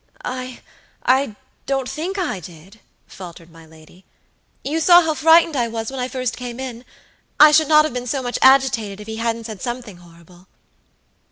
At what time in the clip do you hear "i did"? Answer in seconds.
2.17-2.79